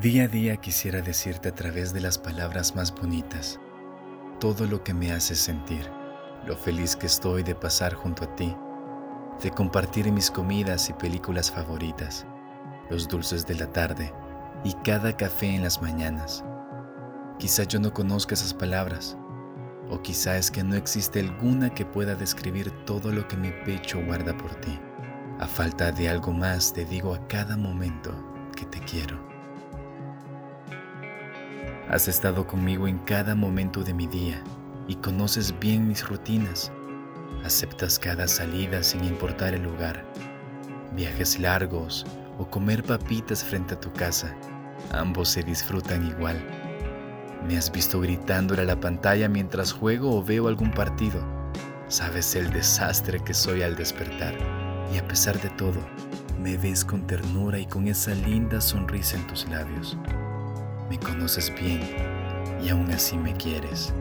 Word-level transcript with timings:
Día 0.00 0.24
a 0.24 0.26
día 0.26 0.56
quisiera 0.56 1.02
decirte 1.02 1.50
a 1.50 1.54
través 1.54 1.92
de 1.92 2.00
las 2.00 2.16
palabras 2.16 2.74
más 2.74 2.94
bonitas 2.94 3.60
todo 4.40 4.66
lo 4.66 4.82
que 4.82 4.94
me 4.94 5.12
hace 5.12 5.34
sentir, 5.34 5.86
lo 6.46 6.56
feliz 6.56 6.96
que 6.96 7.04
estoy 7.04 7.42
de 7.42 7.54
pasar 7.54 7.92
junto 7.92 8.24
a 8.24 8.34
ti, 8.34 8.56
de 9.42 9.50
compartir 9.50 10.10
mis 10.10 10.30
comidas 10.30 10.88
y 10.88 10.94
películas 10.94 11.50
favoritas, 11.50 12.26
los 12.88 13.06
dulces 13.06 13.46
de 13.46 13.54
la 13.54 13.70
tarde 13.70 14.14
y 14.64 14.72
cada 14.82 15.14
café 15.14 15.54
en 15.54 15.62
las 15.62 15.82
mañanas. 15.82 16.42
Quizá 17.38 17.64
yo 17.64 17.78
no 17.78 17.92
conozca 17.92 18.32
esas 18.32 18.54
palabras, 18.54 19.18
o 19.90 20.00
quizá 20.00 20.38
es 20.38 20.50
que 20.50 20.64
no 20.64 20.74
existe 20.74 21.20
alguna 21.20 21.68
que 21.68 21.84
pueda 21.84 22.14
describir 22.14 22.70
todo 22.86 23.12
lo 23.12 23.28
que 23.28 23.36
mi 23.36 23.50
pecho 23.66 24.02
guarda 24.06 24.34
por 24.38 24.54
ti. 24.54 24.80
A 25.38 25.46
falta 25.46 25.92
de 25.92 26.08
algo 26.08 26.32
más 26.32 26.72
te 26.72 26.86
digo 26.86 27.14
a 27.14 27.28
cada 27.28 27.58
momento 27.58 28.10
que 28.56 28.64
te 28.64 28.80
quiero. 28.80 29.31
Has 31.88 32.06
estado 32.06 32.46
conmigo 32.46 32.86
en 32.86 32.98
cada 32.98 33.34
momento 33.34 33.82
de 33.82 33.92
mi 33.92 34.06
día 34.06 34.42
y 34.86 34.94
conoces 34.96 35.58
bien 35.58 35.88
mis 35.88 36.08
rutinas. 36.08 36.72
Aceptas 37.44 37.98
cada 37.98 38.28
salida 38.28 38.82
sin 38.82 39.04
importar 39.04 39.52
el 39.52 39.64
lugar. 39.64 40.04
Viajes 40.94 41.40
largos 41.40 42.06
o 42.38 42.48
comer 42.48 42.84
papitas 42.84 43.42
frente 43.42 43.74
a 43.74 43.80
tu 43.80 43.92
casa, 43.92 44.34
ambos 44.92 45.28
se 45.30 45.42
disfrutan 45.42 46.06
igual. 46.06 46.40
Me 47.46 47.58
has 47.58 47.70
visto 47.70 48.00
gritando 48.00 48.54
a 48.54 48.64
la 48.64 48.78
pantalla 48.78 49.28
mientras 49.28 49.72
juego 49.72 50.16
o 50.16 50.24
veo 50.24 50.46
algún 50.46 50.70
partido. 50.70 51.20
Sabes 51.88 52.36
el 52.36 52.50
desastre 52.52 53.18
que 53.20 53.34
soy 53.34 53.62
al 53.62 53.74
despertar 53.74 54.34
y 54.94 54.98
a 54.98 55.06
pesar 55.08 55.38
de 55.42 55.50
todo, 55.50 55.80
me 56.40 56.56
ves 56.56 56.84
con 56.84 57.06
ternura 57.06 57.58
y 57.58 57.66
con 57.66 57.88
esa 57.88 58.14
linda 58.14 58.60
sonrisa 58.60 59.16
en 59.16 59.26
tus 59.26 59.48
labios 59.48 59.98
me 60.92 60.98
conoces 60.98 61.50
bien 61.58 61.80
y 62.62 62.68
aún 62.68 62.90
así 62.90 63.16
me 63.16 63.32
quieres. 63.32 63.94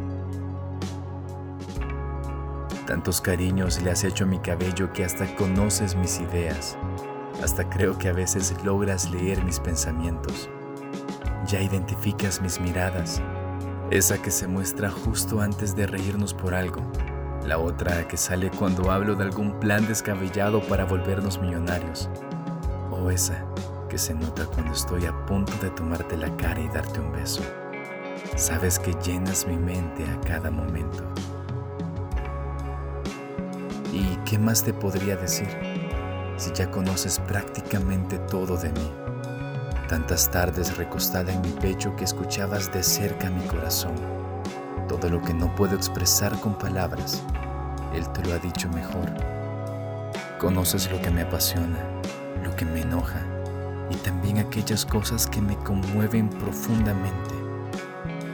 Tantos 2.86 3.22
cariños 3.22 3.82
le 3.82 3.92
has 3.92 4.04
hecho 4.04 4.26
a 4.26 4.28
mi 4.28 4.40
cabello 4.40 4.92
que 4.92 5.06
hasta 5.06 5.26
conoces 5.38 5.96
mis 5.96 6.20
ideas, 6.20 6.78
hasta 7.42 7.70
creo 7.70 7.98
que 7.98 8.10
a 8.10 8.12
veces 8.12 8.54
logras 8.66 9.10
leer 9.10 9.42
mis 9.46 9.58
pensamientos. 9.58 10.50
Ya 11.48 11.62
identificas 11.62 12.42
mis 12.42 12.60
miradas, 12.60 13.22
esa 13.90 14.22
que 14.22 14.30
se 14.30 14.50
muestra 14.50 14.92
justo 14.92 15.40
antes 15.40 15.74
de 15.74 15.88
reírnos 15.88 16.34
por 16.34 16.54
algo, 16.54 16.82
la 17.46 17.58
otra 17.58 18.06
que 18.10 18.18
sale 18.18 18.52
cuando 18.52 18.92
hablo 18.92 19.16
de 19.16 19.24
algún 19.24 19.58
plan 19.62 19.88
descabellado 19.88 20.60
para 20.68 20.84
volvernos 20.84 21.40
millonarios, 21.40 22.10
o 22.92 23.10
esa 23.10 23.46
que 23.92 23.98
se 23.98 24.14
nota 24.14 24.46
cuando 24.46 24.72
estoy 24.72 25.06
a 25.06 25.26
punto 25.26 25.52
de 25.62 25.70
tomarte 25.72 26.16
la 26.16 26.34
cara 26.38 26.62
y 26.62 26.70
darte 26.70 27.02
un 27.02 27.12
beso. 27.12 27.42
Sabes 28.38 28.80
que 28.80 28.94
llenas 29.04 29.46
mi 29.46 29.58
mente 29.58 30.06
a 30.06 30.22
cada 30.22 30.50
momento. 30.50 31.04
¿Y 33.92 34.16
qué 34.24 34.40
más 34.40 34.64
te 34.64 34.74
podría 34.74 35.18
decir 35.18 35.50
si 36.38 36.54
ya 36.54 36.72
conoces 36.72 37.20
prácticamente 37.20 38.18
todo 38.18 38.56
de 38.56 38.72
mí? 38.72 38.92
Tantas 39.90 40.32
tardes 40.32 40.78
recostada 40.78 41.34
en 41.34 41.42
mi 41.42 41.52
pecho 41.52 41.94
que 41.98 42.06
escuchabas 42.06 42.72
de 42.72 42.84
cerca 42.84 43.30
mi 43.30 43.46
corazón. 43.46 43.96
Todo 44.88 45.10
lo 45.10 45.22
que 45.22 45.34
no 45.34 45.54
puedo 45.54 45.76
expresar 45.76 46.40
con 46.40 46.58
palabras, 46.58 47.22
Él 47.94 48.08
te 48.14 48.24
lo 48.24 48.36
ha 48.36 48.38
dicho 48.38 48.70
mejor. 48.70 49.12
Conoces 50.40 50.90
lo 50.90 51.02
que 51.02 51.12
me 51.12 51.24
apasiona, 51.24 51.78
lo 52.42 52.56
que 52.56 52.64
me 52.64 52.84
enoja 52.84 53.22
y 53.92 53.96
también 53.98 54.38
aquellas 54.38 54.86
cosas 54.86 55.28
que 55.28 55.42
me 55.42 55.58
conmueven 55.58 56.30
profundamente. 56.30 57.36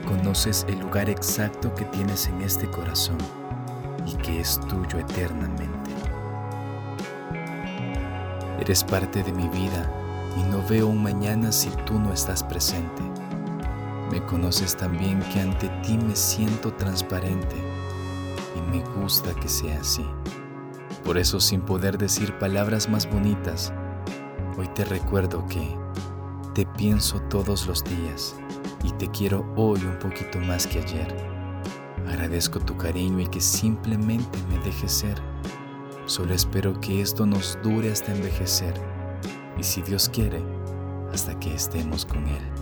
Conoces 0.06 0.64
el 0.68 0.78
lugar 0.78 1.10
exacto 1.10 1.74
que 1.74 1.84
tienes 1.86 2.28
en 2.28 2.40
este 2.42 2.70
corazón 2.70 3.18
y 4.06 4.14
que 4.16 4.40
es 4.40 4.60
tuyo 4.60 4.98
eternamente. 4.98 5.90
Eres 8.60 8.84
parte 8.84 9.22
de 9.22 9.32
mi 9.32 9.48
vida 9.48 9.90
y 10.36 10.42
no 10.50 10.66
veo 10.68 10.86
un 10.86 11.02
mañana 11.02 11.52
si 11.52 11.70
tú 11.84 11.98
no 11.98 12.12
estás 12.12 12.42
presente. 12.42 13.02
Me 14.10 14.24
conoces 14.24 14.76
también 14.76 15.20
que 15.32 15.40
ante 15.40 15.68
ti 15.82 15.98
me 15.98 16.16
siento 16.16 16.72
transparente 16.72 17.56
y 18.56 18.60
me 18.70 18.82
gusta 19.00 19.34
que 19.34 19.48
sea 19.48 19.80
así. 19.80 20.06
Por 21.04 21.18
eso 21.18 21.40
sin 21.40 21.60
poder 21.60 21.98
decir 21.98 22.36
palabras 22.38 22.88
más 22.88 23.10
bonitas, 23.10 23.72
Hoy 24.58 24.66
te 24.74 24.84
recuerdo 24.84 25.46
que 25.46 25.78
te 26.52 26.66
pienso 26.76 27.20
todos 27.30 27.68
los 27.68 27.84
días 27.84 28.34
y 28.82 28.90
te 28.94 29.08
quiero 29.08 29.46
hoy 29.54 29.80
un 29.84 29.96
poquito 30.00 30.40
más 30.40 30.66
que 30.66 30.80
ayer. 30.80 31.16
Agradezco 32.08 32.58
tu 32.58 32.76
cariño 32.76 33.20
y 33.20 33.28
que 33.28 33.40
simplemente 33.40 34.36
me 34.50 34.58
dejes 34.64 34.90
ser. 34.90 35.16
Solo 36.06 36.34
espero 36.34 36.80
que 36.80 37.00
esto 37.00 37.24
nos 37.24 37.56
dure 37.62 37.92
hasta 37.92 38.12
envejecer 38.12 38.74
y 39.56 39.62
si 39.62 39.80
Dios 39.80 40.08
quiere, 40.08 40.42
hasta 41.12 41.38
que 41.38 41.54
estemos 41.54 42.04
con 42.04 42.26
Él. 42.26 42.57